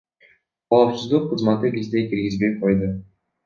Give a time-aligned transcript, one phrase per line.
[0.71, 2.95] Коопсуздук кызматы бизди киргизбей койду.